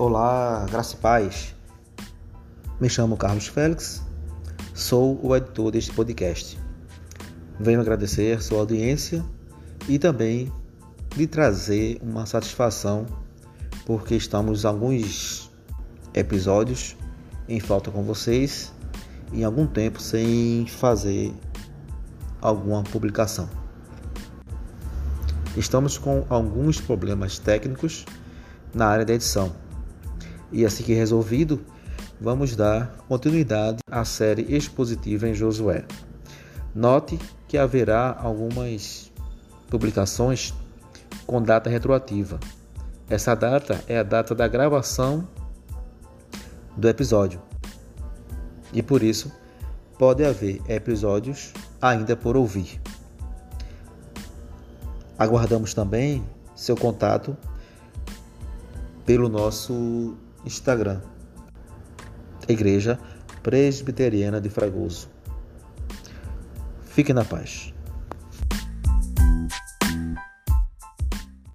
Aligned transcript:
Olá, 0.00 0.64
graça 0.70 0.94
e 0.94 0.98
paz. 0.98 1.54
Me 2.80 2.88
chamo 2.88 3.18
Carlos 3.18 3.48
Félix, 3.48 4.02
sou 4.74 5.20
o 5.22 5.36
editor 5.36 5.70
deste 5.70 5.92
podcast. 5.92 6.58
Venho 7.58 7.82
agradecer 7.82 8.42
sua 8.42 8.60
audiência 8.60 9.22
e 9.86 9.98
também 9.98 10.50
lhe 11.14 11.26
trazer 11.26 11.98
uma 12.00 12.24
satisfação 12.24 13.04
porque 13.84 14.14
estamos 14.14 14.64
alguns 14.64 15.50
episódios 16.14 16.96
em 17.46 17.60
falta 17.60 17.90
com 17.90 18.02
vocês 18.02 18.72
e 19.34 19.44
algum 19.44 19.66
tempo 19.66 20.00
sem 20.00 20.66
fazer 20.66 21.30
alguma 22.40 22.82
publicação. 22.84 23.50
Estamos 25.58 25.98
com 25.98 26.24
alguns 26.30 26.80
problemas 26.80 27.38
técnicos 27.38 28.06
na 28.72 28.86
área 28.86 29.04
da 29.04 29.12
edição 29.12 29.54
e 30.52 30.64
assim 30.64 30.82
que 30.82 30.94
resolvido, 30.94 31.64
vamos 32.20 32.56
dar 32.56 32.96
continuidade 33.08 33.78
à 33.90 34.04
série 34.04 34.42
expositiva 34.54 35.28
em 35.28 35.34
Josué. 35.34 35.84
Note 36.74 37.18
que 37.48 37.58
haverá 37.58 38.16
algumas 38.20 39.10
publicações 39.68 40.54
com 41.26 41.42
data 41.42 41.70
retroativa. 41.70 42.38
Essa 43.08 43.34
data 43.34 43.82
é 43.88 43.98
a 43.98 44.02
data 44.02 44.34
da 44.34 44.46
gravação 44.46 45.26
do 46.76 46.88
episódio. 46.88 47.40
E 48.72 48.82
por 48.82 49.02
isso 49.02 49.32
pode 49.98 50.24
haver 50.24 50.60
episódios 50.68 51.52
ainda 51.82 52.16
por 52.16 52.36
ouvir. 52.36 52.80
Aguardamos 55.18 55.74
também 55.74 56.24
seu 56.54 56.76
contato 56.76 57.36
pelo 59.04 59.28
nosso 59.28 60.16
Instagram, 60.44 61.00
Igreja 62.48 62.98
Presbiteriana 63.42 64.40
de 64.40 64.50
Fragoso. 64.50 65.08
Fique 66.84 67.14
na 67.14 67.24
paz. 67.24 67.72